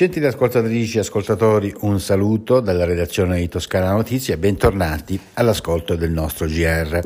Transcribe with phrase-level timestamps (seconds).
[0.00, 6.10] Gentili ascoltatrici e ascoltatori, un saluto dalla redazione di Toscana Notizie e bentornati all'ascolto del
[6.10, 6.98] nostro GR.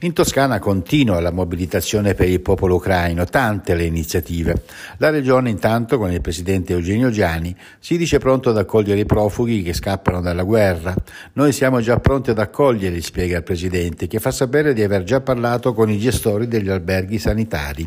[0.00, 4.64] In Toscana continua la mobilitazione per il popolo ucraino, tante le iniziative.
[4.96, 9.62] La regione intanto con il presidente Eugenio Giani si dice pronto ad accogliere i profughi
[9.62, 10.92] che scappano dalla guerra.
[11.34, 15.20] Noi siamo già pronti ad accoglierli, spiega il presidente, che fa sapere di aver già
[15.20, 17.86] parlato con i gestori degli alberghi sanitari.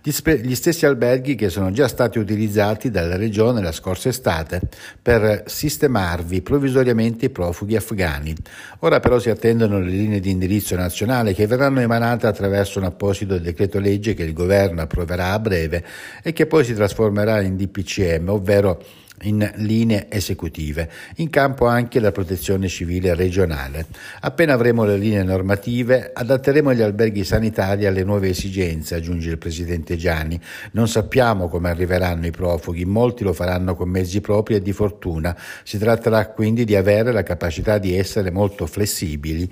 [0.00, 4.08] Gli, spe- gli stessi alberghi che sono già stati utilizzati dalla regione la scorsa scorsa
[4.08, 4.60] estate
[5.00, 8.34] per sistemarvi provvisoriamente i profughi afghani.
[8.80, 13.38] Ora però si attendono le linee di indirizzo nazionale che verranno emanate attraverso un apposito
[13.38, 15.84] decreto legge che il governo approverà a breve
[16.22, 18.82] e che poi si trasformerà in DPCM, ovvero
[19.22, 23.86] in linee esecutive, in campo anche la protezione civile regionale.
[24.20, 29.96] Appena avremo le linee normative, adatteremo gli alberghi sanitari alle nuove esigenze, aggiunge il presidente
[29.96, 30.38] Gianni.
[30.72, 35.36] Non sappiamo come arriveranno i profughi, molti lo faranno con mezzi propri e di fortuna.
[35.62, 39.48] Si tratterà quindi di avere la capacità di essere molto flessibili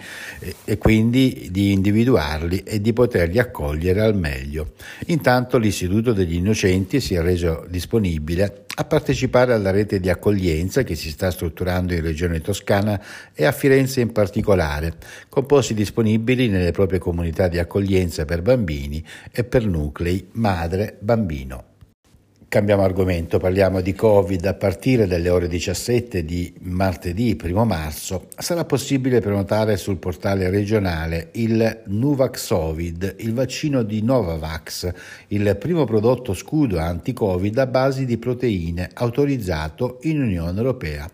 [0.65, 4.73] e quindi di individuarli e di poterli accogliere al meglio.
[5.07, 10.95] Intanto l'Istituto degli Innocenti si è reso disponibile a partecipare alla rete di accoglienza che
[10.95, 13.01] si sta strutturando in Regione Toscana
[13.35, 14.95] e a Firenze in particolare,
[15.29, 21.72] con posti disponibili nelle proprie comunità di accoglienza per bambini e per nuclei madre-bambino.
[22.53, 24.45] Cambiamo argomento, parliamo di Covid.
[24.45, 31.31] A partire dalle ore 17 di martedì 1 marzo sarà possibile prenotare sul portale regionale
[31.33, 34.93] il Nuvaxovid, il vaccino di Novavax,
[35.29, 41.11] il primo prodotto scudo anti-Covid a base di proteine autorizzato in Unione Europea.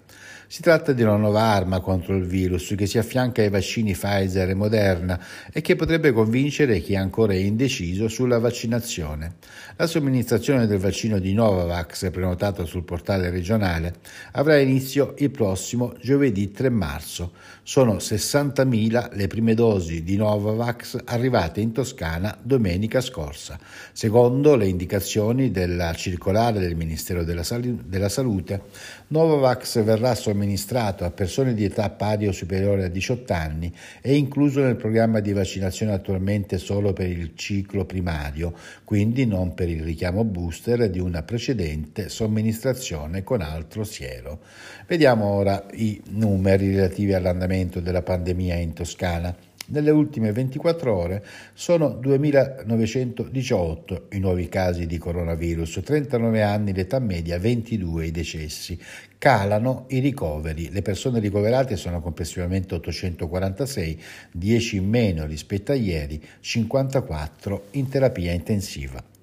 [0.51, 4.49] Si tratta di una nuova arma contro il virus che si affianca ai vaccini Pfizer
[4.49, 5.21] e Moderna
[5.53, 9.35] e che potrebbe convincere chi è ancora indeciso sulla vaccinazione.
[9.77, 13.97] La somministrazione del vaccino di Novavax, prenotato sul portale regionale,
[14.33, 17.33] avrà inizio il prossimo giovedì 3 marzo.
[17.63, 23.59] Sono 60.000 le prime dosi di Novavax arrivate in Toscana domenica scorsa.
[23.93, 28.63] Secondo le indicazioni della circolare del Ministero della, Sal- della Salute,
[29.09, 34.11] Novavax verrà somministrato somministrato a persone di età pari o superiore a 18 anni è
[34.11, 38.55] incluso nel programma di vaccinazione attualmente solo per il ciclo primario,
[38.85, 44.41] quindi non per il richiamo booster di una precedente somministrazione con altro siero.
[44.87, 49.35] Vediamo ora i numeri relativi all'andamento della pandemia in Toscana.
[49.71, 57.39] Nelle ultime 24 ore sono 2.918 i nuovi casi di coronavirus, 39 anni l'età media,
[57.39, 58.81] 22 i decessi.
[59.19, 64.03] Calano i ricoveri, le persone ricoverate sono complessivamente 846,
[64.33, 69.18] 10 in meno rispetto a ieri, 54 in terapia intensiva.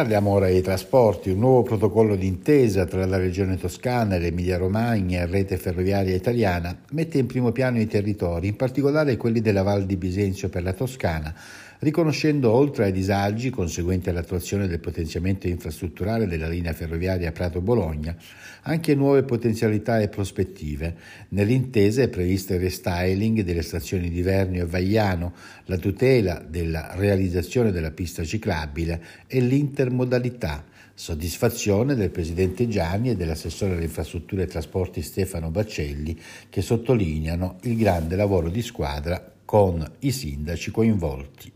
[0.00, 1.28] Parliamo ora dei trasporti.
[1.28, 7.18] Un nuovo protocollo d'intesa tra la Regione Toscana l'Emilia Romagna e Rete Ferroviaria Italiana mette
[7.18, 11.34] in primo piano i territori, in particolare quelli della Val di Bisenzio per la Toscana,
[11.80, 18.16] riconoscendo oltre ai disagi conseguenti all'attuazione del potenziamento infrastrutturale della linea ferroviaria Prato-Bologna,
[18.62, 20.94] anche nuove potenzialità e prospettive.
[21.30, 25.34] Nell'intesa è previsto il restyling delle stazioni di Vernio e Vagliano,
[25.66, 30.64] la tutela della realizzazione della pista ciclabile e l'intermodalità.
[30.92, 36.18] Soddisfazione del Presidente Gianni e dell'assessore alle infrastrutture e trasporti Stefano Baccelli
[36.50, 41.52] che sottolineano il grande lavoro di squadra con i sindaci coinvolti.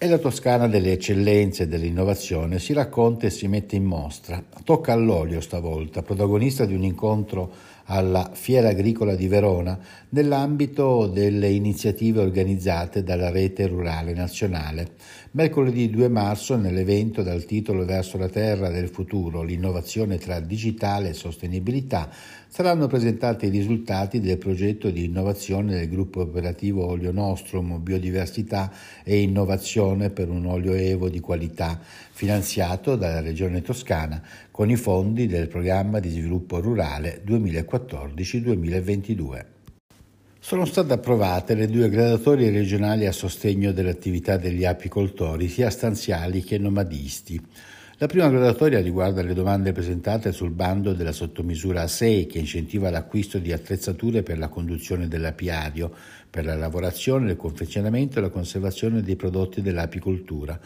[0.00, 4.42] È la Toscana delle eccellenze e dell'innovazione si racconta e si mette in mostra.
[4.64, 7.52] Tocca all'olio stavolta, protagonista di un incontro
[7.84, 9.78] alla Fiera Agricola di Verona
[10.10, 14.92] nell'ambito delle iniziative organizzate dalla Rete Rurale Nazionale.
[15.32, 21.12] Mercoledì 2 marzo, nell'evento dal titolo Verso la Terra del futuro, l'innovazione tra digitale e
[21.12, 22.08] sostenibilità,
[22.50, 28.72] saranno presentati i risultati del progetto di innovazione del gruppo operativo Olio Nostrum, Biodiversità
[29.04, 31.78] e Innovazione per un olio evo di qualità,
[32.10, 34.20] finanziato dalla Regione Toscana
[34.50, 39.44] con i fondi del programma di sviluppo rurale 2014-2022.
[40.40, 46.58] Sono state approvate le due gradatorie regionali a sostegno dell'attività degli apicoltori, sia stanziali che
[46.58, 47.40] nomadisti.
[48.00, 53.38] La prima gradatoria riguarda le domande presentate sul bando della sottomisura A6 che incentiva l'acquisto
[53.38, 55.94] di attrezzature per la conduzione dell'apiario,
[56.30, 60.58] per la lavorazione, il confezionamento e la conservazione dei prodotti dell'apicoltura.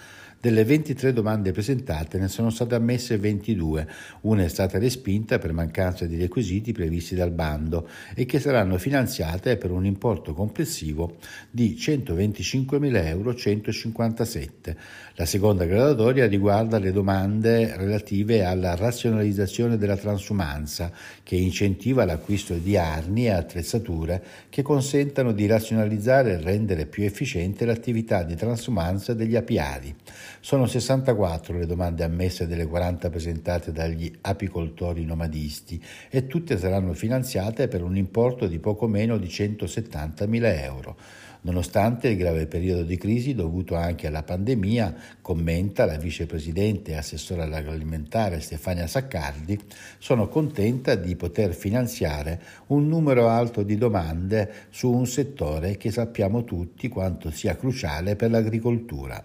[0.44, 3.88] Delle 23 domande presentate ne sono state ammesse 22,
[4.22, 9.56] una è stata respinta per mancanza di requisiti previsti dal bando e che saranno finanziate
[9.56, 11.16] per un importo complessivo
[11.50, 14.76] di 125.000 euro 157.
[15.14, 22.76] La seconda gradatoria riguarda le domande relative alla razionalizzazione della transumanza che incentiva l'acquisto di
[22.76, 29.36] armi e attrezzature che consentano di razionalizzare e rendere più efficiente l'attività di transumanza degli
[29.36, 29.94] apiari.
[30.40, 37.68] Sono 64 le domande ammesse delle 40 presentate dagli apicoltori nomadisti e tutte saranno finanziate
[37.68, 40.96] per un importo di poco meno di 170.000 euro.
[41.44, 47.42] Nonostante il grave periodo di crisi dovuto anche alla pandemia, commenta la vicepresidente e assessore
[47.42, 49.60] all'agroalimentare Stefania Saccardi,
[49.98, 56.44] sono contenta di poter finanziare un numero alto di domande su un settore che sappiamo
[56.44, 59.22] tutti quanto sia cruciale per l'agricoltura.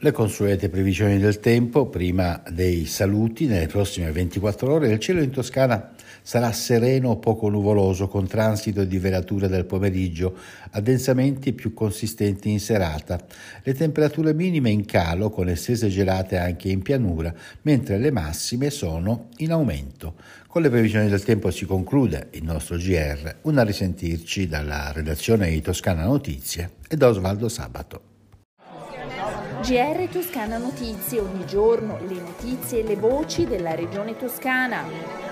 [0.00, 5.30] Le consuete previsioni del tempo, prima dei saluti, nelle prossime 24 ore il cielo in
[5.30, 10.36] Toscana sarà sereno o poco nuvoloso con transito di velature del pomeriggio,
[10.70, 13.18] addensamenti più consistenti in serata.
[13.62, 19.28] Le temperature minime in calo con estese gelate anche in pianura, mentre le massime sono
[19.38, 20.14] in aumento.
[20.48, 25.60] Con le previsioni del tempo si conclude il nostro GR, una risentirci dalla redazione di
[25.60, 28.08] Toscana Notizie e da Osvaldo Sabato.
[29.60, 35.27] GR Toscana Notizie, ogni giorno le notizie e le voci della regione toscana.